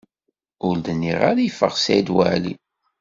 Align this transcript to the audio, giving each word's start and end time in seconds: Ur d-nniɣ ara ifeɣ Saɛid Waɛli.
Ur 0.67 0.75
d-nniɣ 0.85 1.19
ara 1.29 1.41
ifeɣ 1.49 1.73
Saɛid 1.77 2.09
Waɛli. 2.15 2.53